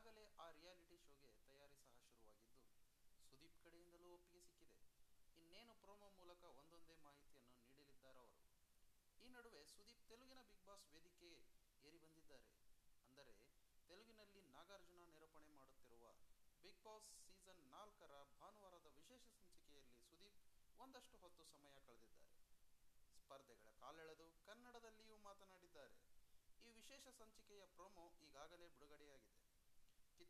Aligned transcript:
ಈಗಾಗಲೇ 0.00 0.28
ಆ 0.38 0.46
ರಿಯಾಲಿಟಿ 0.50 0.96
ಶೋಗೆ 1.00 1.30
ತಯಾರಿ 1.46 1.74
ಸಹ 1.80 1.96
ಶುರುವಾಗಿದ್ದು, 2.04 2.68
ಸುದೀಪ್ 3.24 3.58
ಕಡೆಯಿಂದಲೂ 3.64 4.06
ಒಪ್ಪಿಗೆ 4.12 4.42
ಸಿಕ್ಕಿದೆ. 4.42 4.78
ಇನ್ನೇನು 5.36 5.74
ಪ್ರೋಮೋ 5.82 6.08
ಮೂಲಕ 6.18 6.42
ಒಂದೊಂದೇ 6.60 6.94
ಮಾಹಿತಿಯನ್ನು 7.02 7.56
ನೀಡಲಿದ್ದಾರವರು 7.64 8.38
ಈ 9.20 9.28
ನಡುವೆ 9.28 9.62
ಸುದೀಪ್ 9.72 10.04
ತೆಲುಗಿನ 10.08 10.42
ಬಿಗ್ 10.48 10.64
ಬಾಸ್ 10.64 10.86
ವೇದಿಕೆ 10.92 11.30
ಏರಿ 11.82 11.98
ಬಂದಿದ್ದಾರೆ. 11.98 12.48
ಅಂದರೆ, 13.04 13.34
ತೆಲುಗಿನಲ್ಲಿ 13.88 14.42
ನಾಗಾರ್ಜುನ 14.48 15.02
ನಿರೂಪಣೆ 15.10 15.50
ಮಾಡುತ್ತಿರುವ 15.58 16.04
ಬಿಗ್ 16.64 16.82
ಬಾಸ್ 16.86 17.10
ಸೀಸನ್ 17.20 17.62
ನಾಲ್ಕರ 17.70 18.12
ಭಾನುವಾರದ 18.38 18.88
ವಿಶೇಷ 18.96 19.24
ಸಂಚಿಕೆಯಲ್ಲಿ 19.36 20.00
ಸುದೀಪ್ 20.00 20.40
ಒಂದಷ್ಟು 20.78 21.16
ಹೊತ್ತು 21.18 21.44
ಸಮಯ 21.52 21.76
ಕಳೆದಿದ್ದಾರೆ. 21.80 22.32
ಸ್ಪರ್ಧೆಗಳ 23.20 23.70
ಕಾಲೆಳೆದು 23.82 24.28
ಕನ್ನಡದಲ್ಲಿಯೂ 24.48 25.18
ಮಾತನಾಡಿದ್ದಾರೆ. 25.28 25.96
ಈ 26.64 26.70
ವಿಶೇಷ 26.72 27.04
ಸಂಚಿಕೆಯ 27.18 27.64
ಪ್ರೋಮೋ 27.76 28.06
ಈಗಾಗಲೇ 28.26 28.68
ಬಿಡುಗಡೆಯಾಗಿದೆ. 28.74 29.39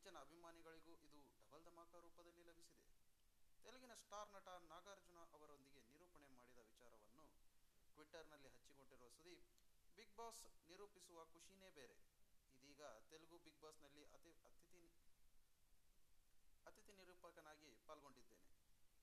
ಕಿಚ್ಚನ 0.01 0.21
ಅಭಿಮಾನಿಗಳಿಗೂ 0.27 0.93
ಇದು 1.07 1.19
ಡಬಲ್ 1.39 1.65
ಧಮಾಕ 1.65 1.93
ರೂಪದಲ್ಲಿ 2.05 2.43
ಲಭಿಸಿದೆ. 2.49 2.85
ತೆಲುಗಿನ 3.65 3.95
ಸ್ಟಾರ್ 4.03 4.31
ನಟ 4.35 4.49
ನಾಗಾರ್ಜುನ 4.71 5.19
ಅವರೊಂದಿಗೆ 5.37 5.81
ನಿರೂಪಣೆ 5.89 6.29
ಮಾಡಿದ 6.37 6.61
ವಿಚಾರವನ್ನು 6.69 7.25
ಟ್ವಿಟ್ಟರ್ನಲ್ಲಿ 7.97 8.49
ಹಚ್ಚಿಕೊಂಡಿರುವ 8.55 9.09
ಸುದೀಪ್, 9.17 9.43
ಬಿಗ್ 9.97 10.15
ಬಾಸ್ 10.21 10.41
ನಿರೂಪಿಸುವ 10.71 11.25
ಖುಷಿನೇ 11.33 11.69
ಬೇರೆ. 11.79 11.97
ಇದೀಗ 12.57 12.83
ತೆಲುಗು 13.11 13.39
ಬಿಗ್ 13.47 13.61
ಬಾಸ್ನಲ್ಲಿ 13.65 14.05
ಅತಿ, 14.19 14.33
ಅತಿಥಿ 14.49 14.81
ಅತಿಥಿ 16.67 16.95
ನಿರೂಪಕನಾಗಿ 17.01 17.69
ಪಾಲ್ಗೊಂಡಿದ್ದೇನೆ. 17.91 18.49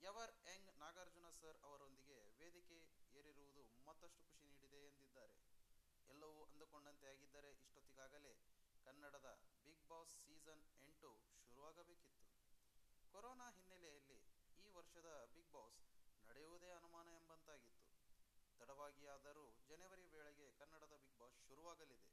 ಎವರ್ 0.02 0.34
ಯಂಗ್ 0.50 0.72
ನಾಗಾರ್ಜುನ 0.86 1.30
ಸರ್ 1.41 1.60
ಅವರೊಂದಿಗೆ 1.68 2.18
ವೇದಿಕೆ 2.40 2.80
ಏರಿರುವುದು 3.20 3.66
ಮತ್ತಷ್ಟು 3.90 4.24
ಖುಷಿ 4.32 4.48
ನೀಡಿದೆ 4.54 4.82
ಎಂದಿದ್ದಾರೆ. 4.90 5.38
ಎಲ್ಲವೂ 6.08 6.41
ಅಂದುಕೊಂಡಂತೆ 6.49 7.08
ಆಗಿದ್ದರೆ 7.14 7.52
ಇಷ್ಟೊತ್ತಿಗಾಗಲೇ 7.62 8.34
ಕನ್ನಡದ 8.88 9.30
ಬಿಗ್ 9.64 9.86
ಬಾಸ್ 9.93 10.16
ಸೀಸನ್ 10.26 10.66
ಕೊರೋನಾ 13.18 13.48
ಹಿನ್ನೆಲೆಯಲ್ಲಿ 13.57 14.15
ಈ 14.65 14.68
ವರ್ಷದ 14.77 15.10
ಬಿಗ್ 15.34 15.54
ಬಾಸ್ 15.54 15.77
ನಡೆಯುವುದೇ 16.29 16.70
ಅನುಮಾನ 16.71 17.07
ಎಂಬಂತಾಗಿತ್ತು. 17.07 17.85
ತಡವಾಗಿಯಾದರೂ 18.59 19.43
ಜನವರಿ 19.70 20.01
ವೇಳೆಗೆ 20.01 20.46
ಕನ್ನಡದ 20.59 20.96
ಬಿಗ್ 21.04 21.20
ಬಾಸ್ 21.20 21.37
ಶುರುವಾಗಲಿದೆ. 21.48 22.09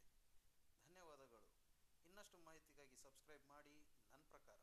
ಧನ್ಯವಾದಗಳು. 0.85 1.45
ಇನ್ನಷ್ಟು 2.09 2.37
ಮಾಹಿತಿಗಾಗಿ 2.45 2.97
ಸಬ್ಸ್ಕ್ರೈಬ್ 3.05 3.45
ಮಾಡಿ 3.49 3.75
ನನ್ನ 4.13 4.25
ಪ್ರಕಾರ. 4.33 4.59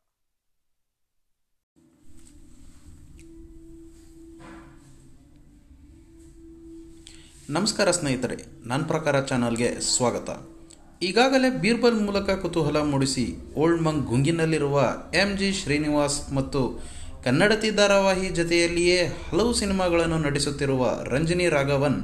ನಮಸ್ಕಾರ 7.50 7.92
ಸ್ನೇಹಿತರೆ. 7.92 8.68
ನನ್ನ 8.68 8.88
ಪ್ರಕಾರ 8.88 9.26
ಚಾನಲ್ಗೆ 9.26 9.80
ಸ್ವಾಗತ. 9.80 10.61
ಈಗಾಗಲೇ 11.04 11.50
ಬೀರ್ಬಲ್ 11.50 11.96
ಮೂಲಕ 11.96 12.30
ಕುತೂಹಲ 12.30 12.78
ಮೂಡಿಸಿ 12.78 13.54
ಓಲ್ಡ್ 13.56 13.82
ಮಂಗ್ 13.82 14.06
ಗುಂಗಿನಲ್ಲಿರುವ 14.06 14.96
ಎಂ 15.14 15.38
ಜಿ 15.38 15.54
ಶ್ರೀನಿವಾಸ್ 15.54 16.34
ಮತ್ತು 16.34 16.84
ಕನ್ನಡತಿ 17.24 17.72
ಧಾರಾವಾಹಿ 17.72 18.30
ಜತೆಯಲ್ಲಿಯೇ 18.30 19.06
ಹಲವು 19.06 19.54
ಸಿನಿಮಾಗಳನ್ನು 19.54 20.18
ನಟಿಸುತ್ತಿರುವ 20.18 21.00
ರಂಜನಿ 21.04 21.50
ರಾಘವನ್ 21.50 22.04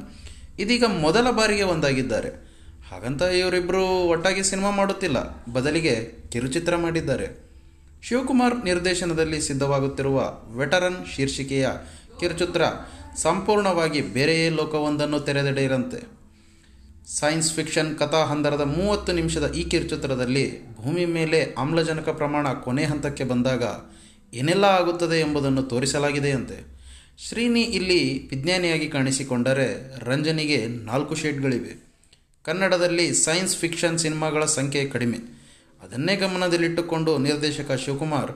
ಇದೀಗ 0.58 0.84
ಮೊದಲ 0.84 1.30
ಬಾರಿಗೆ 1.30 1.62
ಒಂದಾಗಿದ್ದಾರೆ. 1.62 2.28
ಹಾಗಂತ 2.90 3.22
ಇವರಿಬ್ಬರು 3.22 4.08
ಒಟ್ಟಾಗಿ 4.08 4.44
ಸಿನಿಮಾ 4.44 4.70
ಮಾಡುತ್ತಿಲ್ಲ. 4.70 5.46
ಬದಲಿಗೆ 5.52 5.94
ಕಿರುಚಿತ್ರ 6.30 6.76
ಮಾಡಿದ್ದಾರೆ. 6.76 7.48
ಶಿವಕುಮಾರ್ 8.02 8.64
ನಿರ್ದೇಶನದಲ್ಲಿ 8.64 9.40
ಸಿದ್ಧವಾಗುತ್ತಿರುವ 9.40 10.20
ವೆಟರನ್ 10.56 11.06
ಶೀರ್ಷಿಕೆಯ 11.16 11.68
ಕಿರುಚಿತ್ರ 12.20 12.62
ಸಂಪೂರ್ಣವಾಗಿ 13.16 14.00
ಬೇರೆಯೇ 14.00 14.48
ಲೋಕವೊಂದನ್ನು 14.48 15.20
ತೆರೆದಿಡಿರಂತೆ 15.20 16.17
ಸೈನ್ಸ್ 17.08 17.54
ಫಿಕ್ಷನ್ 17.54 17.98
ಕಥಾ 17.98 18.24
ಹಂದರದ 18.24 18.60
ಮೂವತ್ತು 18.60 19.12
ನಿಮಿಷದ 19.12 19.52
ಈ 19.52 19.64
ಕಿರುಚಿತ್ರದಲ್ಲಿ 19.64 20.76
ಭೂಮಿ 20.76 21.04
ಮೇಲೆ 21.04 21.54
ಆಮ್ಲಜನಕ 21.58 22.08
ಪ್ರಮಾಣ 22.08 22.52
ಕೊನೆ 22.52 22.84
ಹಂತಕ್ಕೆ 22.84 23.24
ಬಂದಾಗ 23.24 23.62
ಏನೆಲ್ಲ 24.34 24.64
ಆಗುತ್ತದೆ 24.64 25.20
ಎಂಬುದನ್ನು 25.20 25.62
ತೋರಿಸಲಾಗಿದೆಯಂತೆ. 25.62 26.78
ಶ್ರೀನಿ 27.18 27.62
ಇಲ್ಲಿ 27.62 28.28
ವಿಜ್ಞಾನಿಯಾಗಿ 28.28 28.88
ಕಾಣಿಸಿಕೊಂಡರೆ 28.88 29.98
ರಂಜನಿಗೆ 30.04 30.66
ನಾಲ್ಕು 30.66 31.14
ಶೇಡ್ಗಳಿವೆ. 31.14 31.86
ಕನ್ನಡದಲ್ಲಿ 32.44 33.14
ಸೈನ್ಸ್ 33.14 33.56
ಫಿಕ್ಷನ್ 33.56 33.98
ಸಿನಿಮಾಗಳ 33.98 34.44
ಸಂಖ್ಯೆ 34.44 34.84
ಕಡಿಮೆ. 34.84 35.18
ಅದನ್ನೇ 35.82 36.16
ಗಮನದಲ್ಲಿಟ್ಟುಕೊಂಡು 36.16 37.18
ನಿರ್ದೇಶಕ 37.18 37.72
ಶಿವಕುಮಾರ್ 37.72 38.32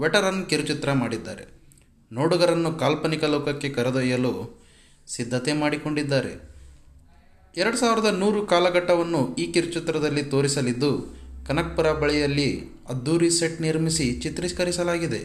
ವೆಟರನ್ 0.00 0.46
ಕಿರುಚಿತ್ರ 0.46 0.92
ಮಾಡಿದ್ದಾರೆ. 0.92 1.44
ನೋಡುಗರನ್ನು 2.12 2.72
ಕಾಲ್ಪನಿಕ 2.72 3.24
ಲೋಕಕ್ಕೆ 3.24 3.68
ಕರೆದೊಯ್ಯಲು 3.68 4.64
ಸಿದ್ಧತೆ 5.06 5.52
ಮಾಡಿಕೊಂಡಿದ್ದಾರೆ. 5.52 6.55
ಎರಡು 7.60 7.76
ಸಾವಿರದ 7.80 8.08
ನೂರು 8.20 8.40
ಕಾಲಘಟ್ಟವನ್ನು 8.52 9.20
ಈ 9.42 9.44
ಕಿರುಚಿತ್ರದಲ್ಲಿ 9.54 10.22
ತೋರಿಸಲಿದ್ದು, 10.32 10.90
ಕನಕ್ಪುರ 11.48 11.88
ಬಳಿಯಲ್ಲಿ 12.02 12.48
ಅದ್ದೂರಿ 12.92 13.30
ಸೆಟ್ 13.38 13.60
ನಿರ್ಮಿಸಿ 13.66 14.06
ಚಿತ್ರೀಕರಿಸಲಾಗಿದೆ. 14.24 15.20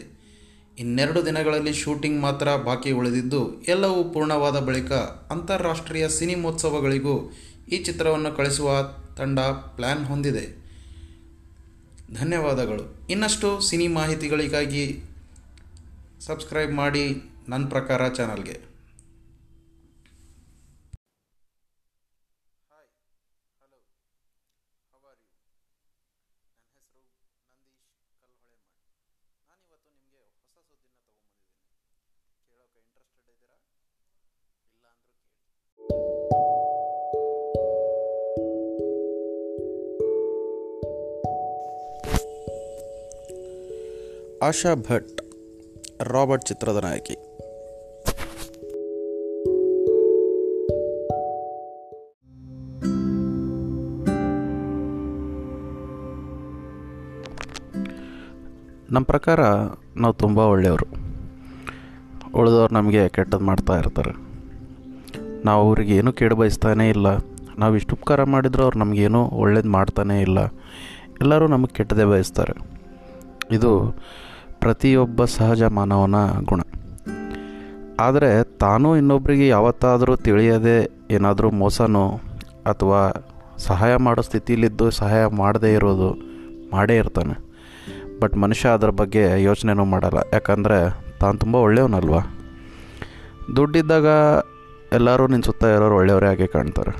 ಇನ್ನೆರಡು 0.82 1.20
ದಿನಗಳಲ್ಲಿ 1.28 1.72
ಶೂಟಿಂಗ್ 1.82 2.22
ಮಾತ್ರ 2.26 2.48
ಬಾಕಿ 2.68 2.92
ಉಳಿದಿದ್ದು, 3.00 3.42
ಎಲ್ಲವೂ 3.74 4.00
ಪೂರ್ಣವಾದ 4.14 4.58
ಬಳಿಕ 4.68 4.92
ಅಂತಾರಾಷ್ಟ್ರೀಯ 5.34 6.06
ಸಿನಿಮೋತ್ಸವಗಳಿಗೂ 6.18 7.16
ಈ 7.74 7.78
ಚಿತ್ರವನ್ನು 7.88 8.32
ಕಳಿಸುವ 8.40 8.70
ತಂಡ 9.20 9.38
ಪ್ಲ್ಯಾನ್ 9.76 10.04
ಹೊಂದಿದೆ. 10.10 10.46
ಧನ್ಯವಾದಗಳು. 12.20 12.84
ಇನ್ನಷ್ಟು 13.14 13.50
ಸಿನಿ 13.68 13.88
ಮಾಹಿತಿಗಳಿಗಾಗಿ 14.00 14.86
ಸಬ್ಸ್ಕ್ರೈಬ್ 16.28 16.74
ಮಾಡಿ 16.82 17.06
ನನ್ನ 17.52 17.64
ಪ್ರಕಾರ 17.74 18.02
ಚಾನಲ್ಗೆ 18.18 18.56
hi 22.72 22.90
hello 23.62 23.78
how 24.90 25.00
are 25.10 25.18
you 25.22 25.32
ನನ್ನ 26.52 26.68
ಹೆಸರು 26.84 27.08
ನಂದೀಶ್ 27.32 28.06
ಕಲ್ಹೊಳೆಮಠ್ 28.20 28.68
ನಾನಿವತ್ತು 29.48 29.90
ನಿಮಗೆ 29.96 30.22
ಹೊಸ 30.54 30.70
ಸುದ್ದಿನ 32.28 32.61
ಕೇಳೋಕೆ 32.74 33.12
ಇಂಟ್ರೆಸ್ಟೆಡ್ 33.12 33.38
ಇದ್ದೀರಾ? 33.38 33.58
ಇಲ್ಲ 34.68 34.86
ಅಂದರೂ 34.94 35.18
ಕೇಳಿ. 35.18 35.58
ಆಶಾ 44.42 44.74
ಭಟ್ 44.74 45.20
ರಾಬರ್ಟ್ 46.12 46.46
ಚಿತ್ರದ 46.46 46.76
ನಾಯಕಿ. 46.76 47.16
ನಮ್ಮ 58.92 59.04
ಪ್ರಕಾರ 59.06 59.40
ನಾವು 59.96 60.14
ತುಂಬ 60.14 60.38
ಒಳ್ಳೆಯವರು. 60.38 60.91
ಉಳಿದವ್ರು 62.34 62.74
ನಮಗೆ 62.74 63.08
ಕೆಟ್ಟದ್ದು 63.08 63.44
ಮಾಡ್ತಾ 63.44 63.78
ಇರ್ತಾರೆ. 63.78 64.32
ನಾವು 65.44 65.66
ಅವ್ರಿಗೆ 65.66 65.96
ಏನೂ 65.96 66.12
ಕೇಡು 66.12 66.36
ಬಯಸ್ತಾನೇ 66.36 66.88
ಇಲ್ಲ. 66.88 67.06
ನಾವು 67.58 67.76
ಇಷ್ಟು 67.76 67.94
ಉಪಕಾರ 67.94 68.22
ಮಾಡಿದರೂ 68.22 68.62
ಅವ್ರು 68.62 68.78
ನಮಗೇನೂ 68.78 69.24
ಒಳ್ಳೇದು 69.24 69.70
ಮಾಡ್ತಾನೇ 69.70 70.20
ಇಲ್ಲ. 70.20 70.46
ಎಲ್ಲರೂ 71.20 71.46
ನಮಗೆ 71.46 71.74
ಕೆಟ್ಟದೇ 71.74 72.04
ಬಯಸ್ತಾರೆ. 72.04 72.72
ಇದು 73.54 73.94
ಪ್ರತಿಯೊಬ್ಬ 74.60 75.24
ಸಹಜ 75.24 75.62
ಮಾನವನ 75.62 76.14
ಗುಣ. 76.44 76.60
ಆದರೆ 78.00 78.44
ತಾನು 78.44 78.96
ಇನ್ನೊಬ್ಬರಿಗೆ 78.96 79.48
ಯಾವತ್ತಾದರೂ 79.48 80.16
ತಿಳಿಯದೆ 80.16 80.90
ಏನಾದರೂ 81.10 81.50
ಮೋಸನೋ 81.50 82.20
ಅಥವಾ 82.66 83.28
ಸಹಾಯ 83.58 83.96
ಮಾಡೋ 83.96 84.22
ಸ್ಥಿತಿಯಲ್ಲಿದ್ದು 84.22 84.90
ಸಹಾಯ 84.90 85.26
ಮಾಡದೇ 85.26 85.72
ಇರೋದು 85.72 86.16
ಮಾಡೇ 86.72 86.96
ಇರ್ತಾನೆ. 86.96 87.52
ಬಟ್ 88.20 88.36
ಮನುಷ್ಯ 88.36 88.68
ಅದರ 88.68 88.90
ಬಗ್ಗೆ 88.90 89.42
ಯೋಚನೆನೂ 89.42 89.84
ಮಾಡಲ್ಲ. 89.84 90.18
ಯಾಕಂದರೆ 90.32 91.11
ತಾನು 91.22 91.38
ತುಂಬ 91.38 91.56
ಒಳ್ಳೆಯವನಲ್ವ? 91.56 92.14
ದುಡ್ಡಿದ್ದಾಗ 93.56 94.06
ಎಲ್ಲರೂ 94.92 95.26
ನಿನ್ನ 95.26 95.42
ಸುತ್ತ 95.42 95.64
ಇರೋರು 95.64 95.96
ಒಳ್ಳೆಯವರೇ 95.96 96.26
ಆಗಿ 96.26 96.46
ಕಾಣ್ತಾರೆ. 96.46 96.92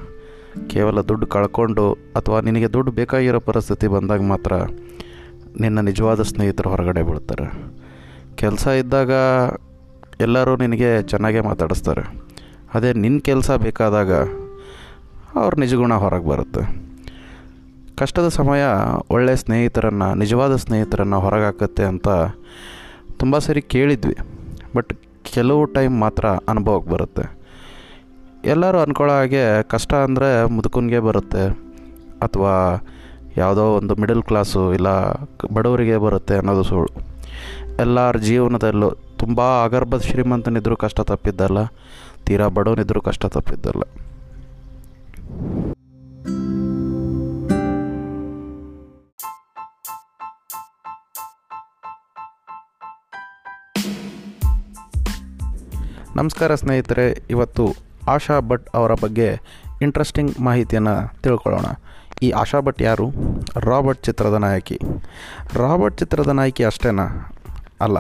ಕೇವಲ 0.69 1.01
ದುಡ್ಡು 1.01 1.27
ಕಳ್ಕೊಂಡು 1.27 1.93
ಅಥವಾ 1.93 2.41
ನಿನಗೆ 2.41 2.69
ದುಡ್ಡು 2.73 2.93
ಬೇಕಾಗಿರೋ 2.93 3.41
ಪರಿಸ್ಥಿತಿ 3.41 3.87
ಬಂದಾಗ 3.87 4.23
ಮಾತ್ರ 4.23 4.53
ನಿನ್ನ 5.61 5.81
ನಿಜವಾದ 5.81 6.23
ಸ್ನೇಹಿತರು 6.23 6.71
ಹೊರಗಡೆ 6.71 7.03
ಬಿಡ್ತಾರೆ 7.03 7.47
ಕೆಲಸ 8.35 8.67
ಇದ್ದಾಗ 8.67 9.11
ಎಲ್ಲರೂ 10.21 10.57
ನಿನಗೆ 10.57 11.03
ಚೆನ್ನಾಗೇ 11.03 11.41
ಮಾತಾಡಿಸ್ತಾರೆ. 11.41 12.05
ಅದೇ 12.75 12.93
ನಿನ್ನ 12.93 13.19
ಕೆಲಸ 13.19 13.51
ಬೇಕಾದಾಗ 13.51 14.13
ಅವ್ರ 15.35 15.55
ನಿಜಗುಣ 15.59 15.95
ಹೊರಗೆ 15.95 16.29
ಬರುತ್ತೆ. 16.29 16.63
ಕಷ್ಟದ 17.99 18.29
ಸಮಯ 18.29 18.63
ಒಳ್ಳೆಯ 19.11 19.37
ಸ್ನೇಹಿತರನ್ನು, 19.37 20.15
ನಿಜವಾದ 20.15 20.57
ಸ್ನೇಹಿತರನ್ನು 20.57 21.21
ಹೊರಗೆ 21.21 21.83
ಅಂತ 21.83 22.09
ತುಂಬ 23.23 23.39
ಸರಿ 23.47 23.63
ಕೇಳಿದ್ವಿ 23.75 24.17
ಬಟ್ 24.77 24.93
ಕೆಲವು 25.35 25.63
ಟೈಮ್ 25.77 25.95
ಮಾತ್ರ 26.05 26.25
ಅನುಭವಕ್ಕೆ 26.53 26.91
ಬರುತ್ತೆ. 26.95 27.25
ಎಲ್ಲರೂ 28.53 28.79
ಅಂದ್ಕೊಳ್ಳೋ 28.85 29.15
ಹಾಗೆ 29.19 29.43
ಕಷ್ಟ 29.73 29.93
ಅಂದರೆ 30.07 30.29
ಮುದುಕನಿಗೆ 30.55 31.01
ಬರುತ್ತೆ, 31.09 31.45
ಅಥವಾ 32.27 32.55
ಯಾವುದೋ 33.41 33.65
ಒಂದು 33.79 33.93
ಮಿಡಲ್ 34.03 34.23
ಕ್ಲಾಸು 34.31 34.63
ಇಲ್ಲ 34.79 34.89
ಬಡವರಿಗೆ 35.57 35.97
ಬರುತ್ತೆ 36.07 36.35
ಅನ್ನೋದು 36.41 36.65
ಸುಳ್ಳು. 36.71 36.91
ಎಲ್ಲರ 37.85 38.17
ಜೀವನದಲ್ಲೂ 38.29 38.89
ತುಂಬ 39.23 39.41
ಅಗರ್ಭದ 39.67 40.03
ಶ್ರೀಮಂತನಿದ್ದರೂ 40.11 40.77
ಕಷ್ಟ 40.85 41.01
ತಪ್ಪಿದ್ದಲ್ಲ, 41.11 41.61
ತೀರಾ 42.27 42.49
ಬಡವನಿದ್ದರೂ 42.57 43.03
ಕಷ್ಟ 43.09 43.25
ತಪ್ಪಿದ್ದಲ್ಲ. 43.37 43.83
ನಮಸ್ಕಾರ 56.17 56.55
ಸ್ನೇಹಿತರೆ, 56.55 57.23
ಇವತ್ತು 57.31 57.75
ಆಶಾ 58.09 58.41
ಭಟ್ 58.41 58.69
ಅವರ 58.75 58.93
ಬಗ್ಗೆ 59.03 59.41
ಇಂಟ್ರೆಸ್ಟಿಂಗ್ 59.83 60.41
ಮಾಹಿತಿಯನ್ನು 60.41 61.23
ತಿಳ್ಕೊಳ್ಳೋಣ. 61.23 61.65
ಈ 62.23 62.31
ಆಶಾ 62.31 62.61
ಭಟ್ 62.61 62.83
ಯಾರು? 62.83 63.11
ರಾಬರ್ಟ್ 63.57 64.03
ಚಿತ್ರದ 64.03 64.35
ನಾಯಕಿ. 64.35 64.79
ರಾಬರ್ಟ್ 65.55 65.99
ಚಿತ್ರದ 65.99 66.29
ನಾಯಕಿ 66.29 66.65
ಅಷ್ಟೇನಾ? 66.65 67.33
ಅಲ್ಲ, 67.81 67.97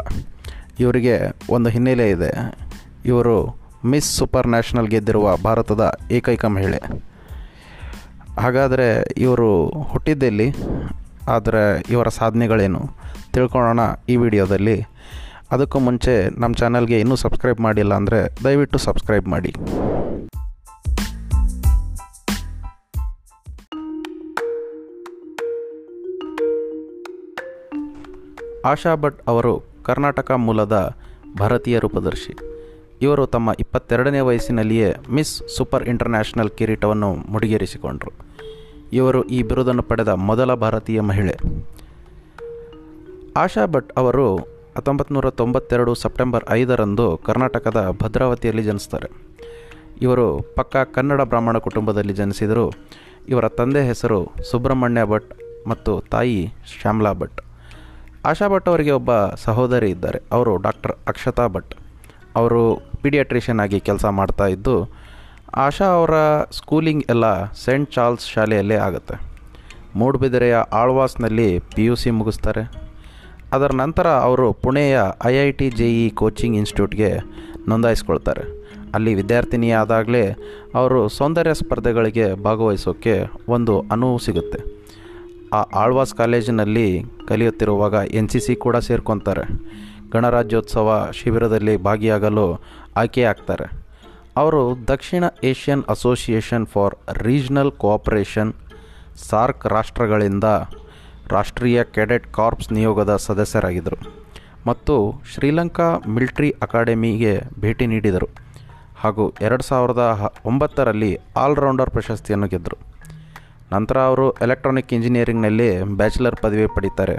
ಇವರಿಗೆ 0.81 1.17
ಒಂದು 1.51 1.71
ಹಿನ್ನೆಲೆ 1.71 2.11
ಇದೆ. 2.11 2.31
ಇವರು 3.05 3.57
ಮಿಸ್ 3.85 4.17
ಸೂಪರ್ 4.17 4.47
ನ್ಯಾಷನಲ್ 4.47 4.89
ಗೆದ್ದಿರುವ 4.89 5.37
ಭಾರತದ 5.37 5.99
ಏಕೈಕ 6.11 6.45
ಮಹಿಳೆ. 6.45 6.81
ಹಾಗಾದರೆ 8.41 9.03
ಇವರು 9.17 9.69
ಹುಟ್ಟಿದ್ದೆಲ್ಲಿ 9.69 10.55
ಆದರೆ 11.29 11.81
ಇವರ 11.91 12.09
ಸಾಧನೆಗಳೇನು? 12.09 12.91
ತಿಳ್ಕೊಳ್ಳೋಣ 13.33 13.81
ಈ 14.09 14.17
ವಿಡಿಯೋದಲ್ಲಿ. 14.17 14.92
ಅದಕ್ಕೂ 15.55 15.79
ಮುಂಚೆ 15.87 16.13
ನಮ್ಮ 16.43 16.55
ಚಾನಲ್ಗೆ 16.61 16.99
ಇನ್ನೂ 17.03 17.17
ಸಬ್ಸ್ಕ್ರೈಬ್ 17.23 17.59
ಮಾಡಿಲ್ಲ 17.65 17.93
ಅಂದರೆ 18.01 18.19
ದಯವಿಟ್ಟು 18.45 18.79
ಸಬ್ಸ್ಕ್ರೈಬ್ 18.85 19.27
ಮಾಡಿ. 19.33 19.51
ಆಶಾ 28.71 28.93
ಭಟ್ 29.03 29.21
ಅವರು 29.33 29.53
ಕರ್ನಾಟಕ 29.89 30.31
ಮೂಲದ 30.47 30.77
ಭಾರತೀಯ 31.41 31.79
ರೂಪದರ್ಶಿ. 31.85 32.35
ಇವರು 33.05 33.23
ತಮ್ಮ 33.35 33.55
ಇಪ್ಪತ್ತೆರಡನೇ 33.65 34.21
ವಯಸ್ಸಿನಲ್ಲಿಯೇ 34.29 34.89
ಮಿಸ್ 35.17 35.35
ಸೂಪರ್ 35.57 35.85
ಇಂಟರ್ನ್ಯಾಷನಲ್ 35.93 36.53
ಕಿರೀಟವನ್ನು 36.59 37.11
ಮುಡಿಗೇರಿಸಿಕೊಂಡರು. 37.35 38.13
ಇವರು 38.99 39.23
ಈ 39.37 39.41
ಬಿರುದನ್ನು 39.51 39.85
ಪಡೆದ 39.91 40.15
ಮೊದಲ 40.31 40.55
ಭಾರತೀಯ 40.65 41.01
ಮಹಿಳೆ. 41.11 41.37
ಆಶಾ 43.45 43.67
ಭಟ್ 43.75 43.93
ಅವರು 44.03 44.27
ಹತ್ತೊಂಬತ್ತು 44.77 45.15
ನೂರ 45.15 45.31
ತೊಂಬತ್ತೆರಡು 45.31 45.95
ಸೆಪ್ಟೆಂಬರ್ 46.03 46.45
ಐದರಂದು 46.51 47.07
ಕರ್ನಾಟಕದ 47.27 47.81
ಭದ್ರಾವತಿಯಲ್ಲಿ 48.03 48.63
ಜನಿಸ್ತಾರೆ. 48.63 49.09
ಇವರು 50.03 50.27
ಪಕ್ಕ 50.57 50.77
ಕನ್ನಡ 50.95 51.21
ಬ್ರಾಹ್ಮಣ 51.21 51.59
ಕುಟುಂಬದಲ್ಲಿ 51.59 52.15
ಜನಿಸಿದರು. 52.21 52.65
ಇವರ 53.29 53.49
ತಂದೆ 53.49 53.83
ಹೆಸರು 53.87 54.19
ಸುಬ್ರಹ್ಮಣ್ಯ 54.51 55.03
ಭಟ್ 55.05 55.31
ಮತ್ತು 55.67 56.01
ತಾಯಿ 56.11 56.39
ಶ್ಯಾಮ್ಲಾ 56.81 57.13
ಭಟ್. 57.13 57.41
ಆಶಾ 58.25 58.49
ಭಟ್ 58.49 58.69
ಅವರಿಗೆ 58.69 58.91
ಒಬ್ಬ 58.91 59.11
ಸಹೋದರಿ 59.45 59.91
ಇದ್ದಾರೆ. 59.91 60.21
ಅವರು 60.33 60.57
ಡಾಕ್ಟರ್ 60.57 60.95
ಅಕ್ಷತಾ 61.09 61.47
ಭಟ್. 61.47 61.75
ಅವರು 62.37 62.63
ಪೀಡಿಯಾಟ್ರಿಷಿಯನ್ 63.03 63.61
ಆಗಿ 63.61 63.81
ಕೆಲಸ 63.81 64.05
ಮಾಡ್ತಾ 64.21 64.47
ಇದ್ದು, 64.47 64.77
ಆಶಾ 65.67 65.89
ಅವರ 65.99 66.15
ಸ್ಕೂಲಿಂಗ್ 66.59 67.05
ಎಲ್ಲ 67.09 67.27
ಸೇಂಟ್ 67.65 67.93
ಚಾರ್ಲ್ಸ್ 67.93 68.27
ಶಾಲೆಯಲ್ಲೇ 68.35 68.77
ಆಗುತ್ತೆ. 68.77 69.19
ಮೂಡುಬಿದಿರೆಯ 69.97 70.57
ಆಳ್ವಾಸ್ನಲ್ಲಿ 70.73 71.59
ಪಿ 71.75 71.85
ಯು 71.85 71.95
ಸಿ 71.95 72.11
ಮುಗಿಸ್ತಾರೆ. 72.11 72.82
ಅದರ 73.55 73.71
ನಂತರ 73.83 74.09
ಅವರು 74.29 74.47
ಪುಣೆಯ 74.65 74.99
I 75.31 75.33
I 75.47 75.49
T 75.59 75.67
J 75.79 75.89
E 76.03 76.05
coaching 76.21 76.59
ಇನ್ಸ್ಟಿಟ್ಯೂಟ್ಗೆ 76.61 77.11
ನೋಂದಾಯಿಸ್ಕೊಳ್ತಾರೆ. 77.71 78.45
ಅಲ್ಲಿ 78.97 79.13
ವಿದ್ಯಾರ್ಥಿನಿಯಾದಾಗಲೇ 79.19 80.25
ಅವರು 80.81 81.01
ಸೌಂದರ್ಯ 81.19 81.55
ಸ್ಪರ್ಧೆಗಳಿಗೆ 81.61 82.27
ಭಾಗವಹಿಸೋಕ್ಕೆ 82.47 83.15
ಒಂದು 83.57 83.75
ಅನುವು 83.95 84.19
ಸಿಗುತ್ತೆ. 84.27 84.61
ಆ 85.59 85.61
ಆಳ್ವಾಸ್ 85.83 86.15
ಕಾಲೇಜಿನಲ್ಲಿ 86.21 86.89
ಕಲಿಯುತ್ತಿರುವಾಗ 87.29 87.95
ಎನ್ 88.21 88.31
ಸಿ 88.33 88.41
ಸಿ 88.47 88.55
ಕೂಡ 88.65 88.77
ಸೇರ್ಕೊತಾರೆ. 88.89 89.45
ಗಣರಾಜ್ಯೋತ್ಸವ 90.15 90.89
ಶಿಬಿರದಲ್ಲಿ 91.19 91.75
ಭಾಗಿಯಾಗಲು 91.89 92.47
ಆಯ್ಕೆಯಾಗ್ತಾರೆ 93.01 93.67
ಅವರು 94.41 94.63
ದಕ್ಷಿಣ 94.93 95.25
Asian 95.45 95.83
Association 95.95 96.67
for 96.75 96.95
Regional 97.27 97.73
Cooperation, 97.83 98.53
SAARC 99.29 99.65
ರಾಷ್ಟ್ರಗಳಿಂದ 99.77 100.47
ರಾಷ್ಟ್ರೀಯ 101.37 101.79
ಕೆಡೆಟ್ 101.97 102.27
ಕಾರ್ಪ್ಸ್ 102.39 102.71
ನಿಯೋಗದ 102.77 103.13
ಸದಸ್ಯರಾಗಿದ್ದರು 103.27 103.99
ಮತ್ತು 104.69 104.95
ಶ್ರೀಲಂಕಾ 105.33 105.89
ಮಿಲ್ಟ್ರಿ 106.15 106.51
ಅಕಾಡೆಮಿಗೆ 106.67 107.35
ಭೇಟಿ 107.61 107.87
ನೀಡಿದರು 107.93 108.29
ಹಾಗೂ 109.03 109.25
ಎರಡು 109.47 109.65
ಸಾವಿರದ 109.69 110.03
ಒಂಬತ್ತರಲ್ಲಿ 110.51 111.13
ಆಲ್ರೌಂಡರ್ 111.45 111.91
ಪ್ರಶಸ್ತಿಯನ್ನು 111.97 112.49
ಗೆದ್ದರು. 112.53 112.77
ನಂತರ 113.75 113.99
ಅವರು 114.11 114.27
ಎಲೆಕ್ಟ್ರಾನಿಕ್ 114.45 114.93
ಇಂಜಿನಿಯರಿಂಗ್ನಲ್ಲಿ 114.97 115.69
ಬ್ಯಾಚುಲರ್ 116.01 116.37
ಪದವಿ 116.43 116.67
ಪಡೀತಾರೆ, 116.75 117.17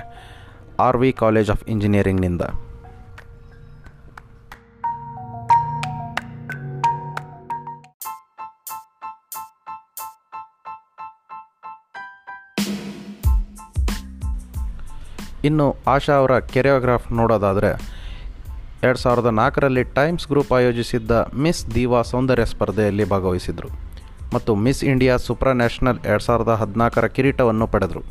ಆರ್ 0.85 0.99
ವಿ 1.01 1.09
ಕಾಲೇಜ್ 1.21 1.49
ಆಫ್ 1.53 1.63
ಇಂಜಿನಿಯರಿಂಗ್ನಿಂದ. 1.73 2.43
ಇನ್ನು 15.47 15.65
ಆಶಾ 15.87 16.13
ಅವರ 16.13 16.33
ಕೆರಿಯೋಗ್ರಾಫ್ 16.39 17.07
ನೋಡೋದಾದರೆ, 17.11 17.71
ಎರಡು 18.83 18.99
ಸಾವಿರದ 18.99 19.25
ನಾಲ್ಕರಲ್ಲಿ 19.25 19.83
ಟೈಮ್ಸ್ 19.83 20.27
ಗ್ರೂಪ್ 20.27 20.53
ಆಯೋಜಿಸಿದ್ದ 20.53 21.11
ಮಿಸ್ 21.37 21.75
ದೀವಾ 21.75 22.01
ಸೌಂದರ್ಯ 22.01 22.45
ಸ್ಪರ್ಧೆಯಲ್ಲಿ 22.45 23.03
ಭಾಗವಹಿಸಿದರು 23.03 23.69
ಮತ್ತು 24.33 24.55
ಮಿಸ್ 24.55 24.83
ಇಂಡಿಯಾ 24.83 25.17
ಸುಪ್ರಾ 25.17 25.53
ನ್ಯಾಷನಲ್ 25.53 25.99
ಎರಡು 26.05 26.23
ಸಾವಿರದ 26.23 26.53
ಹದಿನಾಲ್ಕರ 26.61 27.05
ಕಿರೀಟವನ್ನು 27.05 27.67
ಪಡೆದರು. 27.67 28.01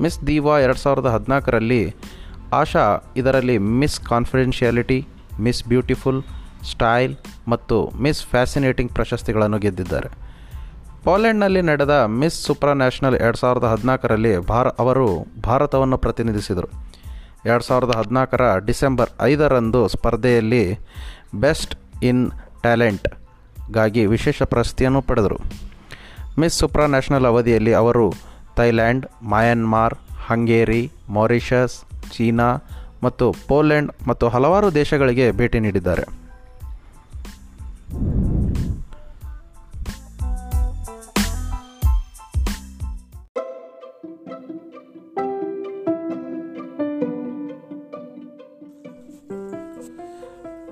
ಮಿಸ್ 0.00 0.26
ದೀವಾ 0.26 0.60
ಎರಡು 0.60 0.78
ಸಾವಿರದ 0.78 1.06
ಹದಿನಾಲ್ಕರಲ್ಲಿ 1.06 1.82
ಆಶಾ 2.52 3.12
ಇದರಲ್ಲಿ 3.16 3.58
Miss 3.58 4.00
confidentiality, 4.00 4.98
Miss 5.40 5.64
beautiful, 5.64 6.22
style 6.70 7.14
ಮತ್ತು 7.48 7.76
ಮಿಸ್ 8.00 8.26
ಫ್ಯಾಸಿನೇಟಿಂಗ್ 8.26 8.92
ಪ್ರಶಸ್ತಿಗಳನ್ನು 8.92 9.58
ಗೆದ್ದಿದ್ದಾರೆ. 9.58 10.10
ಪೋಲೆಂಡ್ನಲ್ಲಿ 11.04 11.62
ನಡೆದ 11.62 11.90
ಮಿಸ್ 11.90 12.50
ನ್ಯಾಷನಲ್ 12.72 13.14
ಎರಡು 13.14 13.36
ಸಾವಿರದ 13.36 13.64
ಹದಿನಾಲ್ಕರಲ್ಲಿ 13.64 14.38
ಭಾರ 14.38 14.68
ಅವರು 14.68 15.26
ಭಾರತವನ್ನು 15.42 15.98
ಪ್ರತಿನಿಧಿಸಿದರು. 15.98 16.68
ಎರಡು 17.46 17.64
ಸಾವಿರದ 17.64 17.96
ಹದಿನಾಲ್ಕರ 17.96 18.58
ಡಿಸೆಂಬರ್ 18.66 19.10
ಐದರಂದು 19.22 19.88
ಸ್ಪರ್ಧೆಯಲ್ಲಿ 19.88 20.78
ಬೆಸ್ಟ್ 21.34 21.74
ಇನ್ 22.02 22.30
ಟ್ಯಾಲೆಂಟ್ಗಾಗಿ 22.60 24.06
ವಿಶೇಷ 24.06 24.42
ಪ್ರಶಸ್ತಿಯನ್ನು 24.42 25.02
ಪಡೆದರು. 25.02 25.38
ಮಿಸ್ 26.38 26.58
ಸೂಪ್ರಾನ್ಯಾಷನಲ್ 26.58 27.26
ಅವಧಿಯಲ್ಲಿ 27.26 27.74
ಅವರು 27.74 28.12
Thailand, 28.56 29.06
Myanmar, 29.22 29.94
Hungary, 30.26 30.92
Mauritius, 31.08 31.76
China 32.12 32.48
ಮತ್ತು 33.02 33.34
ಪೋಲೆಂಡ್ 33.48 33.92
ಮತ್ತು 34.08 34.28
ಹಲವಾರು 34.28 34.74
ದೇಶಗಳಿಗೆ 34.74 35.30
ಭೇಟಿ 35.30 35.60
ನೀಡಿದ್ದಾರೆ. 35.60 36.04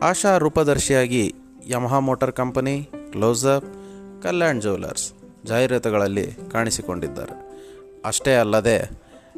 ಆಶಾ 0.02 0.36
ರೂಪದರ್ಶಿಯಾಗಿ 0.36 1.34
Yamaha 1.66 1.98
motor 1.98 2.32
company 2.32 2.90
Closeup 3.12 3.66
Kalyan 4.22 4.60
jewellers 4.60 5.12
ಜಾಹೀರಾತುಗಳಲ್ಲಿ 5.44 6.26
ಕಾಣಿಸಿಕೊಂಡಿದ್ದಾರೆ. 6.50 7.34
ಅಷ್ಟೇ 8.04 8.34
ಅಲ್ಲದೆ, 8.34 8.76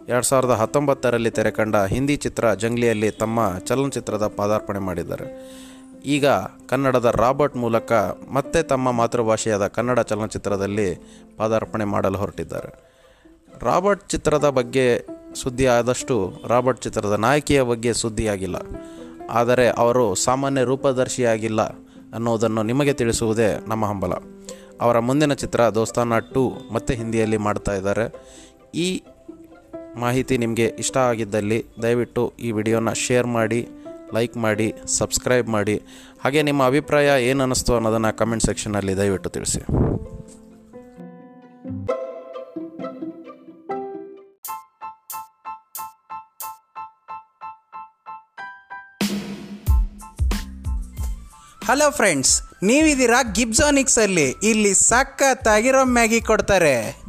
ಎರಡು 0.08 0.26
ಸಾವಿರದ 0.26 0.50
ಹತ್ತೊಂಬತ್ತರಲ್ಲಿ 0.50 1.30
ತೆರೆಕಂಡ 1.30 1.76
ಹಿಂದಿ 1.76 2.16
ಚಿತ್ರ 2.16 2.54
ಜಂಗ್ಲಿಯಲ್ಲಿ 2.54 3.10
ತಮ್ಮ 3.10 3.58
ಚಲನಚಿತ್ರದ 3.58 4.26
ಪಾದಾರ್ಪಣೆ 4.26 4.78
ಮಾಡಿದ್ದಾರೆ. 4.78 5.26
ಈಗ 6.04 6.26
ಕನ್ನಡದ 6.68 7.14
ರಾಬರ್ಟ್ 7.16 7.56
ಮೂಲಕ 7.56 7.92
ಮತ್ತೆ 8.32 8.62
ತಮ್ಮ 8.62 8.90
ಮಾತೃಭಾಷೆಯಾದ 8.90 9.66
ಕನ್ನಡ 9.66 10.00
ಚಲನಚಿತ್ರದಲ್ಲಿ 10.00 10.94
ಪಾದಾರ್ಪಣೆ 11.36 11.84
ಮಾಡಲು 11.84 12.18
ಹೊರಟಿದ್ದಾರೆ. 12.18 12.92
ರಾಬರ್ಟ್ 13.60 14.08
ಚಿತ್ರದ 14.08 14.48
ಬಗ್ಗೆ 14.48 15.06
ಸುದ್ದಿ 15.34 15.66
ಆದಷ್ಟು 15.66 16.42
ರಾಬರ್ಟ್ 16.46 16.82
ಚಿತ್ರದ 16.82 17.12
ನಾಯಕಿಯ 17.12 17.62
ಬಗ್ಗೆ 17.62 17.92
ಸುದ್ದಿಯಾಗಿಲ್ಲ. 17.92 18.56
ಆದರೆ 19.32 19.68
ಅವರು 19.68 20.14
ಸಾಮಾನ್ಯ 20.14 20.62
ರೂಪದರ್ಶಿಯಾಗಿಲ್ಲ 20.64 21.62
ಅನ್ನೋದನ್ನು 22.16 22.62
ನಿಮಗೆ 22.62 22.92
ತಿಳಿಸುವುದೇ 22.92 23.48
ನಮ್ಮ 23.68 23.86
ಹಂಬಲ. 23.86 24.12
ಅವರ 24.80 24.98
ಮುಂದಿನ 24.98 25.32
ಚಿತ್ರ 25.32 25.60
ದೋಸ್ತಾನ 25.60 26.18
ಟು 26.18 26.42
ಮತ್ತೆ 26.72 26.94
ಹಿಂದಿಯಲ್ಲಿ 26.94 27.36
ಮಾಡ್ತಾ 27.36 27.74
ಇದ್ದಾರೆ. 27.74 28.06
ಈ 28.74 29.02
ಮಾಹಿತಿ 29.96 30.38
ನಿಮಗೆ 30.38 30.66
ಇಷ್ಟ 30.66 30.96
ಆಗಿದ್ದಲ್ಲಿ 30.96 31.64
ದಯವಿಟ್ಟು 31.82 32.32
ಈ 32.40 32.50
ವಿಡಿಯೋನ 32.50 32.92
ಶೇರ್ 32.92 33.26
ಮಾಡಿ, 33.26 33.68
ಲೈಕ್ 34.14 34.36
ಮಾಡಿ, 34.36 34.74
ಸಬ್ಸ್ಕ್ರೈಬ್ 34.98 35.48
ಮಾಡಿ. 35.48 35.76
ಹಾಗೆ 36.24 36.42
ನಿಮ್ಮ 36.42 36.66
ಅಭಿಪ್ರಾಯ 36.66 37.24
ಏನು 37.24 37.42
ಅನ್ನಿಸ್ತು 37.42 37.74
ಅನ್ನೋದನ್ನು 37.74 38.16
ಕಮೆಂಟ್ 38.16 38.44
ಸೆಕ್ಷನಲ್ಲಿ 38.44 38.96
ದಯವಿಟ್ಟು 38.96 39.30
ತಿಳಿಸಿ. 39.30 39.62
ಹಲೋ 51.66 51.90
ಫ್ರೆಂಡ್ಸ್ 51.90 52.42
ನೀವಿದ್ದೀರಾ 52.62 53.22
ಗಿಬ್ಸಾನಿಕ್ಸ್ 53.32 53.98
ಅಲ್ಲಿ. 53.98 54.30
ಇಲ್ಲಿ 54.30 54.74
ಸಖತ್ತಾಗಿರೋ 54.74 55.84
ಮ್ಯಾಗಿ 55.84 56.20
ಕೊಡ್ತಾರೆ. 56.20 57.02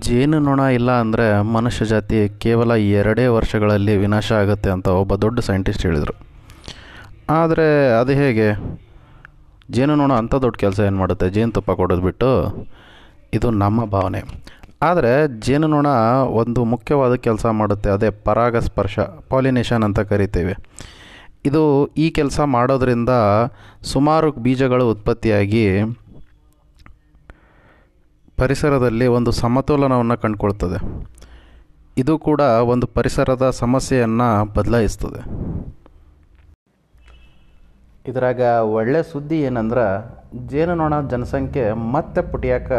ಜೇನುನೊಣ 0.00 0.60
ಇಲ್ಲ 0.60 1.00
ಅಂದರೆ 1.00 1.42
ಮನುಷ್ಯ 1.42 1.84
ಜಾತಿ 1.84 2.28
ಕೇವಲ 2.28 2.72
ಎರಡೇ 2.72 3.26
ವರ್ಷಗಳಲ್ಲಿ 3.26 3.96
ವಿನಾಶ 3.96 4.32
ಆಗುತ್ತೆ 4.32 4.70
ಅಂತ 4.70 4.88
ಒಬ್ಬ 4.88 5.14
ದೊಡ್ಡ 5.14 5.40
ಸೈಂಟಿಸ್ಟ್ 5.40 5.86
ಹೇಳಿದರು. 5.86 6.14
ಆದರೆ 7.30 7.90
ಅದು 8.00 8.12
ಹೇಗೆ? 8.12 8.48
ಜೇನುನೊಣ 9.70 10.12
ಅಂಥ 10.12 10.34
ದೊಡ್ಡ 10.34 10.56
ಕೆಲಸ 10.56 10.80
ಏನು 10.80 10.96
ಮಾಡುತ್ತೆ? 10.96 11.30
ಜೇನುತುಪ್ಪ 11.30 11.70
ಕೊಡೋದು 11.70 12.02
ಬಿಟ್ಟು 12.02 12.54
ಇದು 13.32 13.50
ನಮ್ಮ 13.50 13.84
ಭಾವನೆ. 13.84 14.43
ಆದರೆ 14.82 15.40
ಜೇನುನೊಣ 15.40 15.86
ಒಂದು 16.26 16.64
ಮುಖ್ಯವಾದ 16.64 17.14
ಕೆಲಸ 17.14 17.46
ಮಾಡುತ್ತೆ, 17.46 17.90
ಅದೇ 17.90 18.10
ಪರಾಗಸ್ಪರ್ಶ, 18.10 18.98
ಪಾಲಿನೇಷನ್ 19.28 19.84
ಅಂತ 19.84 20.00
ಕರಿತೇವೆ. 20.00 20.54
ಇದು 21.44 21.86
ಈ 21.86 22.10
ಕೆಲಸ 22.10 22.40
ಮಾಡೋದರಿಂದ 22.40 23.08
ಸುಮಾರು 23.82 24.32
ಬೀಜಗಳು 24.32 24.90
ಉತ್ಪತ್ತಿಯಾಗಿ 24.90 25.80
ಪರಿಸರದಲ್ಲಿ 28.36 29.06
ಒಂದು 29.06 29.30
ಸಮತೋಲನವನ್ನು 29.30 30.16
ಕಂಡುಕೊಳ್ತದೆ. 30.16 31.06
ಇದು 31.96 32.18
ಕೂಡ 32.18 32.40
ಒಂದು 32.40 32.86
ಪರಿಸರದ 32.86 33.50
ಸಮಸ್ಯೆಯನ್ನು 33.50 34.52
ಬದಲಾಯಿಸ್ತದೆ. 34.52 35.24
ಇದರಾಗ 38.06 38.40
ಒಳ್ಳೆ 38.62 39.12
ಸುದ್ದಿ 39.12 39.40
ಏನಂದ್ರೆ, 39.40 40.06
ಜೇನುನೊಣ 40.48 41.08
ಜನಸಂಖ್ಯೆ 41.08 41.72
ಮತ್ತೆ 41.72 42.32
ಪುಟಿಯಾಕ 42.32 42.72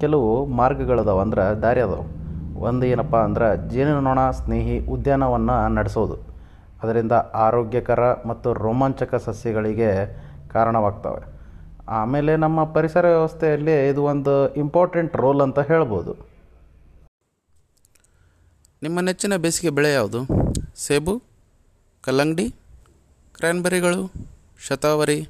ಕೆಲವು 0.00 0.46
ಮಾರ್ಗಗಳದಾವ 0.46 1.20
ಅಂದ್ರೆ 1.20 1.62
ದಾರಿ 1.62 1.80
ಅದಾವೆ. 1.80 2.18
ಒಂದು 2.58 2.86
ಏನಪ್ಪ 2.86 3.16
ಅಂದ್ರೆ 3.16 3.70
ಜೇನುನೊಣ 3.70 4.30
ಸ್ನೇಹಿ 4.30 4.86
ಉದ್ಯಾನವನ್ನು 4.86 5.68
ನಡೆಸೋದು. 5.68 6.16
ಅದರಿಂದ 6.82 7.12
ಆರೋಗ್ಯಕರ 7.12 8.00
ಮತ್ತು 8.28 8.52
ರೋಮಾಂಚಕ 8.52 9.14
ಸಸ್ಯಗಳಿಗೆ 9.14 10.16
ಕಾರಣವಾಗ್ತವೆ. 10.48 11.38
ಆಮೇಲೆ 11.88 12.36
ನಮ್ಮ 12.36 12.64
ಪರಿಸರ 12.64 13.06
ವ್ಯವಸ್ಥೆಯಲ್ಲಿ 13.06 13.88
ಇದು 13.88 14.02
ಒಂದು 14.02 14.54
ಇಂಪಾರ್ಟೆಂಟ್ 14.54 15.16
ರೋಲ್ 15.16 15.40
ಅಂತ 15.40 15.58
ಹೇಳ್ಬೋದು. 15.58 16.16
ನಿಮ್ಮ 18.82 19.00
ನೆಚ್ಚಿನ 19.00 19.36
ಬೇಸಿಗೆ 19.36 19.70
ಬೆಳೆ 19.70 19.92
ಯಾವುದು? 19.92 20.18
ಸೇಬು, 20.76 21.22
ಕಲ್ಲಂಗಡಿ 22.04 22.50
ಕ್ರ್ಯಾನ್ಬೆರಿಗಳು 23.34 24.12
ಶತಾವರಿ 24.66 25.22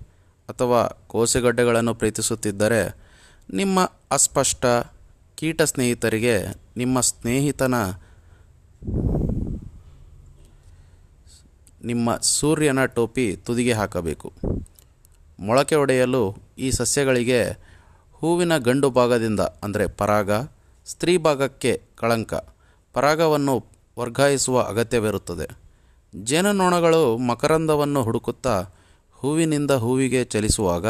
ಅಥವಾ 0.49 0.99
ಕೋಸೆಗಡ್ಡೆಗಳನ್ನು 1.09 1.95
ಪ್ರೀತಿಸುತ್ತಿದ್ದರೆ 1.95 3.08
ನಿಮ್ಮ 3.55 3.81
ಅಸ್ಪಷ್ಟ 4.11 4.67
ಕೀಟ 5.35 5.63
ಸ್ನೇಹಿತರಿಗೆ 5.63 6.35
ನಿಮ್ಮ 6.77 7.01
ಸ್ನೇಹಿತನ 7.01 7.75
ನಿಮ್ಮ 11.85 12.17
ಸೂರ್ಯನ 12.17 12.85
ಟೋಪಿ 12.85 13.37
ತುದಿಗೆ 13.37 13.73
ಹಾಕಬೇಕು. 13.73 14.33
ಮೊಳಕೆ 15.41 15.75
ಒಡೆಯಲು 15.75 16.37
ಈ 16.59 16.71
ಸಸ್ಯಗಳಿಗೆ 16.71 17.41
ಹೂವಿನ 18.13 18.57
ಗಂಡು 18.57 18.91
ಭಾಗದಿಂದ, 18.91 19.41
ಅಂದರೆ 19.41 19.87
ಪರಾಗ, 19.87 20.31
ಸ್ತ್ರೀ 20.87 21.17
ಭಾಗಕ್ಕೆ 21.17 21.83
ಕಳಂಕ, 21.97 22.35
ಪರಾಗವನ್ನು 22.93 23.67
ವರ್ಗಾಯಿಸುವ 23.99 24.63
ಅಗತ್ಯವಿರುತ್ತದೆ. 24.63 25.47
ಜೇನುನೊಣಗಳು 26.25 27.19
ಮಕರಂದವನ್ನು 27.19 28.03
ಹುಡುಕುತ್ತಾ 28.03 28.57
ಹೂವಿನಿಂದ 29.13 29.71
ಹೂವಿಗೆ 29.71 30.25
ಚಲಿಸುವಾಗ 30.25 30.87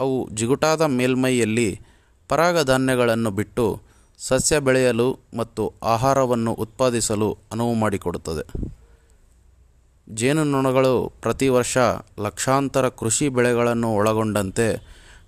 ಅವು 0.00 0.28
ಜಿಗುಟಾದ 0.30 0.82
ಮೇಲ್ಮೈಯಲ್ಲಿ 0.82 1.80
ಪರಾಗಧಾನ್ಯಗಳನ್ನು 2.28 3.30
ಬಿಟ್ಟು 3.30 3.80
ಸಸ್ಯ 4.18 4.58
ಬೆಳೆಯಲು 4.58 5.18
ಮತ್ತು 5.36 5.72
ಆಹಾರವನ್ನು 5.82 6.52
ಉತ್ಪಾದಿಸಲು 6.52 7.38
ಅನುವು 7.52 7.74
ಮಾಡಿಕೊಡುತ್ತದೆ. 7.74 8.44
ಜೇನುನೊಣಗಳು 10.14 11.12
ಪ್ರತಿ 11.22 11.48
ವರ್ಷ 11.48 11.78
ಲಕ್ಷಾಂತರ 12.18 12.88
ಕೃಷಿ 12.88 13.28
ಬೆಳೆಗಳನ್ನು 13.28 13.94
ಒಳಗೊಂಡಂತೆ 13.94 14.66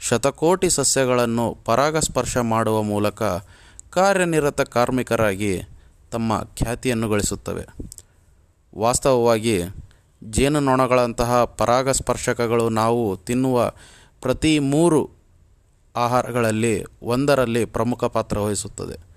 ಶತಕೋಟಿ 0.00 0.70
ಸಸ್ಯಗಳನ್ನು 0.70 1.58
ಪರಾಗಸ್ಪರ್ಶ 1.64 2.37
ಮಾಡುವ 2.37 2.82
ಮೂಲಕ 2.82 3.22
ಕಾರ್ಯನಿರತ 3.90 4.60
ಕಾರ್ಮಿಕರಾಗಿ 4.60 5.62
ತಮ್ಮ 6.10 6.44
ಖ್ಯಾತಿಯನ್ನು 6.56 7.08
ಗಳಿಸುತ್ತವೆ. 7.08 7.64
ವಾಸ್ತವವಾಗಿ 8.78 9.62
ಜೇನುನೊಣಗಳಂತಹ 10.25 11.44
ಪರಾಗಸ್ಪರ್ಶಕಗಳು 11.44 12.68
ನಾವು 12.68 13.16
ತಿನ್ನುವ 13.16 13.72
ಪ್ರತಿ 14.22 14.58
ಮೂರು 14.58 15.10
ಆಹಾರಗಳಲ್ಲಿ 15.96 16.84
ಒಂದರಲ್ಲಿ 17.02 17.64
ಪ್ರಮುಖ 17.64 18.04
ಪಾತ್ರ 18.04 18.38
ವಹಿಸುತ್ತದೆ. 18.38 19.08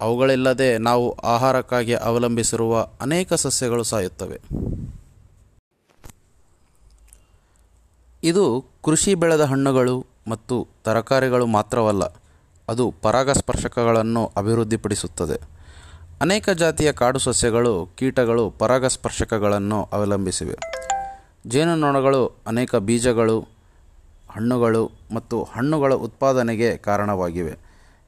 ಅವುಗಳಿಲ್ಲದೆ 0.00 0.78
ನಾವು 0.78 1.12
ಆಹಾರಕ್ಕಾಗಿ 1.12 1.94
ಅವಲಂಬಿಸಿರುವ 1.94 2.88
ಅನೇಕ 3.00 3.32
ಸಸ್ಯಗಳು 3.32 3.82
ಸಾಯುತ್ತವೆ. 3.82 4.40
ಇದು 8.22 8.64
ಕೃಷಿ 8.84 9.14
ಬೆಳೆದ 9.14 9.40
ಹಣ್ಣುಗಳು 9.40 10.06
ಮತ್ತು 10.28 10.68
ತರಕಾರಿಗಳು 10.84 11.46
ಮಾತ್ರವಲ್ಲ, 11.46 12.04
ಅದು 12.68 12.94
ಪರಾಗಸ್ಪರ್ಶಕಗಳನ್ನು 13.02 14.32
ಅಭಿವೃದ್ಧಿಪಡಿಸುತ್ತದೆ. 14.36 15.40
ಅನೇಕ 16.20 16.50
ಜಾತಿಯ 16.50 16.92
ಕಾಡು 16.92 17.18
ಸಸ್ಯಗಳು, 17.18 17.88
ಕೀಟಗಳು 17.96 18.50
ಪರಾಗಸ್ಪರ್ಶಕಗಳನ್ನು 18.50 19.88
ಅವಲಂಬಿಸಿವೆ. 19.92 20.56
ಜೇನುನೊಣಗಳು 21.46 22.26
ಅನೇಕ 22.46 22.76
ಬೀಜಗಳು 22.76 23.57
ಹಣ್ಣುಗಳು 24.30 24.90
ಮತ್ತು 25.14 25.42
ಹಣ್ಣುಗಳ 25.42 25.94
ಉತ್ಪಾದನೆಗೆ 25.94 26.76
ಕಾರಣವಾಗಿವೆ. 26.76 27.54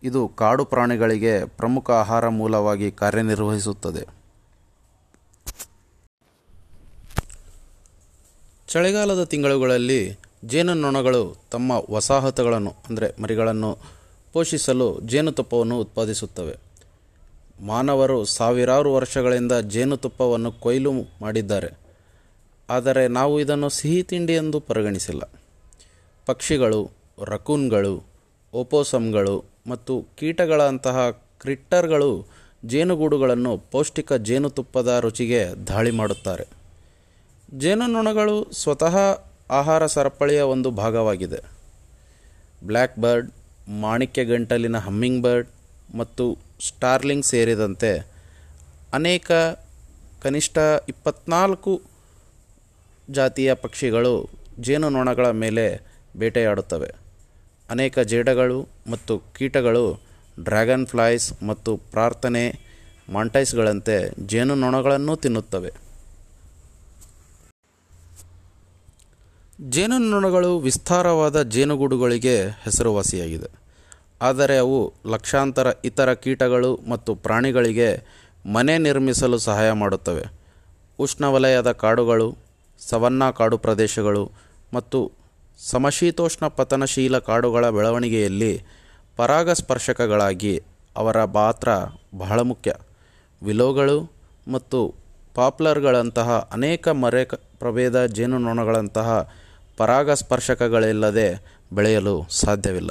ಇದು 0.03 0.29
ಕಾಡು 0.29 0.65
ಪ್ರಾಣಿಗಳಿಗೆ 0.65 1.45
ಪ್ರಮುಖ 1.45 1.91
ಆಹಾರ 1.91 2.29
ಮೂಲವಾಗಿ 2.29 2.91
ಕಾರ್ಯನಿರ್ವಹಿಸುತ್ತದೆ. 2.91 4.03
ಚಳಿಗಾಲದ 8.69 9.25
ತಿಂಗಳುಗಳಲ್ಲಿ 9.25 10.19
ಜೇನುನೊಣಗಳು 10.45 11.37
ತಮ್ಮ 11.51 11.73
ವಸಾಹತುಗಳನ್ನು, 11.91 12.73
ಅಂದರೆ 12.89 13.23
ಮರಿಗಳನ್ನು 13.23 13.79
ಪೋಷಿಸಲು 14.33 15.01
ಜೇನುತುಪ್ಪವನ್ನು 15.01 15.81
ಉತ್ಪಾದಿಸುತ್ತವೆ. 15.81 16.55
ಮಾನವರು 17.67 18.25
ಸಾವಿರಾರು 18.25 18.95
ವರ್ಷಗಳಿಂದ 18.95 19.53
ಜೇನುತುಪ್ಪವನ್ನು 19.53 20.53
ಕೊಯ್ಲು 20.53 20.93
ಮಾಡಿದ್ದಾರೆ. 20.93 21.71
ಆದರೆ 22.71 23.09
ನಾವು 23.09 23.41
ಇದನ್ನು 23.41 23.69
ಸಿಹಿ 23.69 24.03
ತಿಂಡಿ 24.03 24.33
ಎಂದು 24.33 24.61
ಪರಿಗಣಿಸಿಲ್ಲ. 24.61 25.23
ಪಕ್ಷಿಗಳು, 26.27 26.91
ರಕೂನ್ಗಳು 27.25 28.03
ಓಪೋಸಮ್ಗಳು 28.55 29.45
ಮತ್ತು 29.67 30.07
ಕೀಟಗಳಂತಹ 30.19 31.11
ಕ್ರಿಟ್ಟರ್ಗಳು 31.11 32.27
ಜೇನುಗೂಡುಗಳನ್ನು 32.65 33.59
ಪೌಷ್ಟಿಕ 33.59 34.13
ಜೇನುತುಪ್ಪದ 34.13 34.99
ರುಚಿಗೆ 35.01 35.67
ದಾಳಿ 35.67 35.91
ಮಾಡುತ್ತಾರೆ. 35.91 36.47
ಜೇನುನೊಣಗಳು 37.59 38.53
ಸ್ವತಃ 38.53 38.97
ಆಹಾರ 39.51 39.87
ಸರಪಳಿಯ 39.87 40.41
ಒಂದು 40.41 40.71
ಭಾಗವಾಗಿದೆ. 40.71 41.41
ಬ್ಲ್ಯಾಕ್ 42.67 42.99
ಬರ್ಡ್, 42.99 43.31
ಮಾಣಿಕ್ಯ 43.81 44.25
ಗಂಟಲಿನ 44.25 44.79
ಹಮ್ಮಿಂಗ್ 44.79 45.23
ಬರ್ಡ್ 45.23 45.49
ಮತ್ತು 45.97 46.39
ಸ್ಟಾರ್ಲಿಂಗ್ 46.67 47.25
ಸೇರಿದಂತೆ 47.25 48.07
ಅನೇಕ 48.93 49.33
ಕನಿಷ್ಠ 50.23 50.59
ಇಪ್ಪತ್ನಾಲ್ಕು 50.89 51.81
ಜಾತಿಯ 53.11 53.55
ಪಕ್ಷಿಗಳು 53.55 54.29
ಜೇನುನೊಣಗಳ 54.61 55.31
ಮೇಲೆ 55.31 55.90
ಬೇಟೆಯಾಡುತ್ತವೆ. 56.17 56.93
ಅನೇಕ 57.71 57.99
ಜೇಡಗಳು 57.99 58.69
ಮತ್ತು 58.91 59.23
ಕೀಟಗಳು, 59.39 60.01
ಡ್ರ್ಯಾಗನ್ 60.45 60.87
ಫ್ಲೈಸ್ 60.87 61.43
ಮತ್ತು 61.43 61.77
ಪ್ರಾರ್ಥನೆ 61.77 62.71
ಮಾಂಟೈಸ್ಗಳಂತೆ 63.13 64.27
ಜೇನುನೊಣಗಳನ್ನು 64.27 65.17
ತಿನ್ನುತ್ತವೆ. 65.17 65.73
ಜೇನುನೊಣಗಳು 69.69 70.59
ವಿಸ್ತಾರವಾದ 70.59 71.43
ಜೇನುಗೂಡುಗಳಿಗೆ 71.43 72.45
ಹೆಸರುವಾಸಿಯಾಗಿದೆ. 72.45 73.61
ಆದರೆ 74.23 74.59
ಅವು 74.59 74.95
ಲಕ್ಷಾಂತರ 75.07 75.67
ಇತರ 75.85 76.13
ಕೀಟಗಳು 76.13 76.81
ಮತ್ತು 76.89 77.15
ಪ್ರಾಣಿಗಳಿಗೆ 77.15 78.03
ಮನೆ 78.53 78.79
ನಿರ್ಮಿಸಲು 78.79 79.39
ಸಹಾಯ 79.39 79.73
ಮಾಡುತ್ತವೆ. 79.73 80.25
ಉಷ್ಣವಲಯದ 80.99 81.71
ಕಾಡುಗಳು 81.71 82.37
ಸವನ್ನಾ 82.79 83.31
ಕಾಡು 83.31 83.59
ಪ್ರದೇಶಗಳು 83.59 84.33
ಮತ್ತು 84.75 85.20
ಸಮಶೀತೋಷ್ಣ 85.69 86.47
ಪತನಶೀಲ 86.47 87.19
ಕಾಡುಗಳ 87.19 87.71
ಬೆಳವಣಿಗೆಯಲ್ಲಿ 87.71 88.63
ಪರಾಗಸ್ಪರ್ಶಕಗಳಾಗಿ 89.17 90.63
ಅವರ 90.97 91.25
ಪಾತ್ರ 91.25 91.69
ಬಹಳ 92.19 92.41
ಮುಖ್ಯ. 92.41 92.75
ವಿಲೋಗಳು 93.43 94.13
ಮತ್ತು 94.53 94.95
ಪಾಪ್ಲರ್ಗಳಂತಹ 95.35 96.49
ಅನೇಕ 96.53 96.89
ಮರೆ 96.89 97.25
ಪ್ರಭೇದ 97.59 98.07
ಜೇನುನೊಣಗಳಂತಹ 98.07 99.29
ಪರಾಗಸ್ಪರ್ಶಕಗಳಿಲ್ಲದೆ 99.77 101.43
ಬೆಳೆಯಲು 101.73 102.27
ಸಾಧ್ಯವಿಲ್ಲ. 102.31 102.91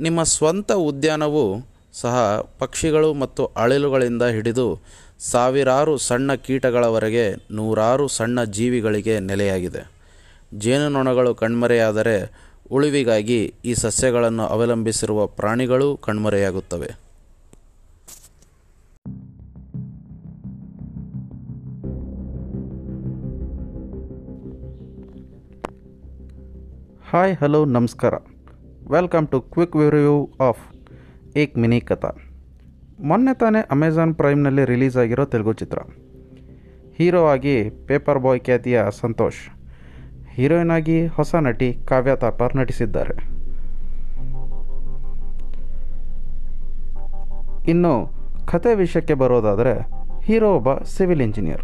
ನಿಮ್ಮ 0.00 0.22
ಸ್ವಂತ 0.22 0.72
ಉದ್ಯಾನವು 0.72 1.66
ಸಹ 1.92 2.40
ಪಕ್ಷಿಗಳು 2.58 3.14
ಮತ್ತು 3.14 3.46
ಅಳಿಲುಗಳಿಂದ 3.46 4.22
ಹಿಡಿದು 4.22 4.80
ಸಾವಿರಾರು 5.18 5.98
ಸಣ್ಣ 5.98 6.34
ಕೀಟಗಳವರೆಗೆ 6.34 7.34
ನೂರಾರು 7.50 8.08
ಸಣ್ಣ 8.08 8.44
ಜೀವಿಗಳಿಗೆ 8.44 9.20
ನೆಲೆಯಾಗಿದೆ. 9.20 9.95
ಜೇನುನೊಣಗಳು 10.54 11.34
ಕಣ್ಮರೆಯಾದರೆ 11.34 12.46
ಉಳಿವಿಗಾಗಿ 12.70 13.54
ಈ 13.64 13.74
ಸಸ್ಯಗಳನ್ನು 13.74 14.42
ಅವಲಂಬಿಸಿರುವ 14.42 15.26
ಪ್ರಾಣಿಗಳೂ 15.26 15.96
ಕಣ್ಮರೆಯಾಗುತ್ತವೆ. 15.96 17.06
ಹಾಯ್, 27.10 27.36
ಹಲೋ, 27.36 27.64
ನಮಸ್ಕಾರ. 27.64 28.14
Welcome 28.90 29.28
to 29.28 29.40
quick 29.40 29.76
review 29.76 30.30
of 30.40 30.72
Ek 31.36 31.58
mini 31.58 31.80
Katha. 31.80 32.10
ಮೊನ್ನೆ 33.00 33.38
ತಾನೇ 33.38 33.64
ಅಮೆಝಾನ್ 33.70 34.14
ಪ್ರೈಮ್ನಲ್ಲಿ 34.14 34.64
ರಿಲೀಸ್ 34.64 34.96
ಆಗಿರೋ 34.96 35.24
ತೆಲುಗು 35.24 35.52
ಚಿತ್ರ. 35.52 35.78
ಹೀರೋ 36.94 37.26
ಆಗಿ 37.26 37.70
ಪೇಪರ್ 37.70 38.18
ಬಾಯ್ 38.18 38.40
ಖ್ಯಾತಿಯ 38.40 38.82
ಸಂತೋಷ್. 38.90 39.55
ಹೀರೋಯಿನ್ 40.36 40.70
ಆಗಿ 40.70 41.06
ಹೊಸ 41.06 41.34
ನಟಿ 41.34 41.72
ಕಾವ್ಯ 41.72 42.16
ತಾಪರ್ 42.16 42.56
ನಟಿಸಿದ್ದಾರೆ. 42.56 43.36
ಇನ್ನು 47.70 48.10
ಕತೆ 48.46 48.74
ವಿಷಯಕ್ಕೆ 48.74 49.14
ಬರೋದಾದರೆ 49.14 49.88
ಹೀರೋ 50.24 50.56
ಒಬ್ಬ 50.56 50.74
ಸಿವಿಲ್ 50.74 51.20
ಇಂಜಿನಿಯರ್. 51.20 51.62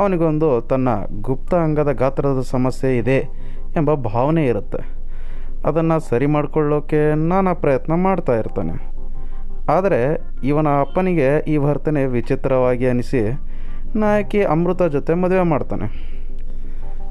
ಅವನಿಗೊಂದು 0.00 0.60
ತನ್ನ 0.60 0.88
ಗುಪ್ತ 1.20 1.54
ಅಂಗದ 1.54 1.92
ಗಾತ್ರದ 1.92 2.40
ಸಮಸ್ಯೆ 2.40 2.98
ಇದೆ 2.98 3.18
ಎಂಬ 3.76 3.94
ಭಾವನೆ 3.94 4.46
ಇರುತ್ತೆ. 4.46 4.78
ಅದನ್ನು 5.64 6.00
ಸರಿ 6.00 6.26
ಮಾಡಿಕೊಳ್ಳೋಕೆ 6.26 7.14
ನಾನಾ 7.14 7.52
ಪ್ರಯತ್ನ 7.52 7.94
ಮಾಡ್ತಾ 7.94 8.38
ಇರ್ತಾನೆ. 8.38 8.90
ಆದರೆ 9.68 10.18
ಇವನ 10.44 10.68
ಅಪ್ಪನಿಗೆ 10.80 11.38
ಈ 11.48 11.56
ವರ್ತನೆ 11.56 12.04
ವಿಚಿತ್ರವಾಗಿ 12.04 12.88
ಅನಿಸಿ 12.88 13.20
ನಾಯಕಿ 13.96 14.42
ಅಮೃತ 14.42 14.82
ಜೊತೆ 14.82 15.14
ಮದುವೆ 15.14 15.42
ಮಾಡ್ತಾನೆ. 15.42 16.19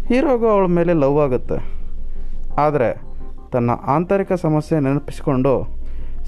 ಹೀರೋಗೂ 0.10 0.48
ಅವಳ 0.48 0.68
ಮೇಲೆ 0.78 0.94
ಲವ್ 0.94 1.18
ಆಗುತ್ತೆ. 1.24 1.58
ಆದರೆ 2.58 2.90
ತನ್ನ 3.54 3.72
ಆಂತರಿಕ 3.96 4.32
ಸಮಸ್ಯೆ 4.46 4.80
ನೆನಪಿಸಿಕೊಂಡು 4.80 5.52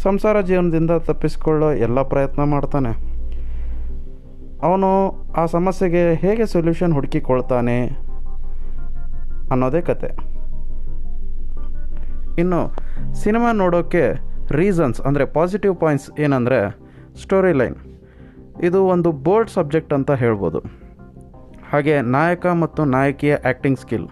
ಸಂಸಾರ 0.04 0.42
ಜೀವನದಿಂದ 0.42 0.92
ತಪ್ಪಿಸಿಕೊಳ್ಳೋ 1.08 1.70
ಎಲ್ಲ 1.86 2.02
ಪ್ರಯತ್ನ 2.12 2.44
ಮಾಡ್ತಾನೆ. 2.44 2.92
ಅವನು 4.68 4.90
ಆ 5.42 5.46
ಸಮಸ್ಯೆಗೆ 5.46 6.04
ಹೇಗೆ 6.24 6.46
ಸೊಲ್ಯೂಷನ್ 6.46 6.94
ಹುಡುಕಿಕೊಳ್ತಾನೆ 6.94 7.78
ಅನ್ನೋದೇ 9.54 9.82
ಕತೆ. 9.82 10.10
ಇನ್ನು 12.42 12.60
ಸಿನಿಮಾ 13.24 13.52
ನೋಡೋಕ್ಕೆ 13.52 14.04
ರೀಸನ್ಸ್ 14.52 15.02
ಅಂದರೆ 15.02 15.26
ಪಾಸಿಟಿವ್ 15.38 15.76
ಪಾಯಿಂಟ್ಸ್ 15.76 16.20
ಏನಂದರೆ 16.20 16.60
ಸ್ಟೋರಿ 17.22 17.54
ಲೈನ್ 17.54 17.78
ಇದು 18.68 18.80
ಒಂದು 18.86 19.12
ಬೋಲ್ಡ್ 19.26 19.50
ಸಬ್ಜೆಕ್ಟ್ 19.50 19.94
ಅಂತ 19.94 20.12
ಹೇಳ್ಬೋದು. 20.24 20.81
ಹಾಗೆ 21.72 21.96
ನಾಯಕ 22.16 22.46
ಮತ್ತು 22.64 22.82
ನಾಯಕಿಯ 22.96 23.34
ಆ್ಯಕ್ಟಿಂಗ್ 23.50 23.80
ಸ್ಕಿಲ್ 23.84 24.08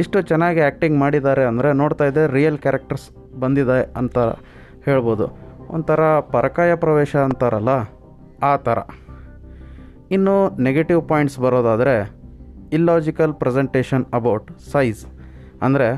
ಇಷ್ಟು 0.00 0.18
ಚೆನ್ನಾಗಿ 0.30 0.60
ಆ್ಯಕ್ಟಿಂಗ್ 0.66 0.96
ಮಾಡಿದ್ದಾರೆ 1.02 1.44
ಅಂದರೆ 1.50 1.68
ನೋಡ್ತಾ 1.80 2.04
ಇದ್ದೆ 2.10 2.24
ರಿಯಲ್ 2.36 2.58
ಕ್ಯಾರೆಕ್ಟರ್ಸ್ 2.64 3.06
ಬಂದಿದೆ 3.42 3.78
ಅಂತ 4.00 4.18
ಹೇಳ್ಬೋದು. 4.86 5.26
ಒಂಥರ 5.76 6.02
ಪರಕಾಯ 6.34 6.72
ಪ್ರವೇಶ 6.84 7.12
ಅಂತಾರಲ್ಲ, 7.28 7.72
ಆ 8.50 8.52
ಥರ. 8.66 8.78
ಇನ್ನು 10.16 10.36
ನೆಗೆಟಿವ್ 10.66 11.02
ಪಾಯಿಂಟ್ಸ್ 11.10 11.38
ಬರೋದಾದರೆ 11.44 11.94
ಇಲ್ಲಾಜಿಕಲ್ 12.78 13.34
ಪ್ರೆಸೆಂಟೇಷನ್ 13.42 14.06
ಅಬೌಟ್ 14.18 14.48
ಸೈಜ್ 14.72 15.02
ಅಂದರೆ 15.66 15.88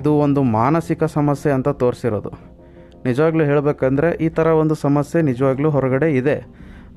ಇದು 0.00 0.12
ಒಂದು 0.26 0.40
ಮಾನಸಿಕ 0.58 1.04
ಸಮಸ್ಯೆ 1.18 1.50
ಅಂತ 1.56 1.68
ತೋರಿಸಿರೋದು. 1.82 2.32
ನಿಜವಾಗ್ಲೂ 3.08 3.44
ಹೇಳಬೇಕಂದ್ರೆ 3.50 4.08
ಈ 4.26 4.28
ಥರ 4.36 4.46
ಒಂದು 4.62 4.74
ಸಮಸ್ಯೆ 4.86 5.18
ನಿಜವಾಗ್ಲೂ 5.30 5.68
ಹೊರಗಡೆ 5.76 6.08
ಇದೆ. 6.20 6.36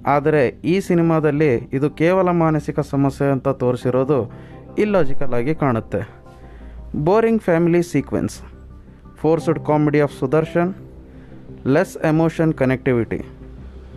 ಆದರೆ 0.08 0.48
ಈ 0.48 0.79
ಸಿನಿಮಾದಲ್ಲಿ 0.79 1.56
ಇದು 1.56 1.89
ಕೇವಲ 1.89 2.29
ಮಾನಸಿಕ 2.29 2.79
ಸಮಸ್ಯೆ 2.79 3.27
ಅಂತ 3.27 3.48
ತೋರಿಸಿರೋದು 3.48 4.32
ಇಲ್ಲಾಜಿಕಲ್ 4.77 5.34
ಆಗಿ 5.34 5.56
ಕಾಣುತ್ತೆ. 5.56 6.20
Boring 6.96 7.41
family 7.41 7.84
sequence 7.84 8.41
forced 9.18 9.65
comedy 9.65 10.01
of 10.01 10.20
Sudarshan 10.20 10.74
less 11.68 11.98
emotion 11.98 12.53
connectivity 12.53 13.20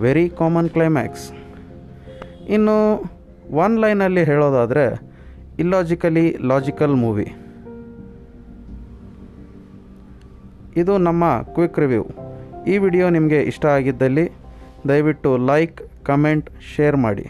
very 0.00 0.28
common 0.28 0.70
climax 0.70 1.32
ಇನ್ನು 2.48 3.04
ಒನ್ 3.50 3.78
ಲೈನಲ್ಲಿ 3.78 4.24
ಹೇಳೋದಾದರೆ 4.24 5.12
ಇಲ್ಲಾಜಿಕಲಿ 5.58 6.36
ಲಾಜಿಕಲ್ 6.46 6.94
ಮೂವಿ 6.94 7.34
ಇದು 10.76 10.98
ನಮ್ಮ 10.98 11.42
ಕ್ವಿಕ್ 11.42 11.78
ರಿವ್ಯೂ 11.78 12.04
ಈ 12.66 12.78
ವಿಡಿಯೋ 12.78 13.10
ನಿಮಗೆ 13.10 13.42
ಇಷ್ಟ 13.42 13.66
ಆಗಿದ್ದಲ್ಲಿ 13.66 14.32
ದಯವಿಟ್ಟು 14.88 15.36
ಲೈಕ್ 15.36 15.91
ಕಮೆಂಟ್ 16.04 16.50
ಶೇರ್ 16.76 16.96
ಮಾಡಿ. 16.96 17.26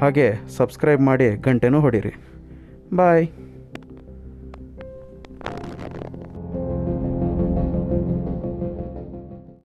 ಹಾಗೆ 0.00 0.48
ಸಬ್ಸ್ಕ್ರೈಬ್ 0.56 1.00
ಮಾಡಿ 1.00 1.28
ಗಂಟೆನೂ 1.30 1.80
ಹೊಡೀರಿ. 1.80 2.12
ಬಾಯ್. 2.96 3.26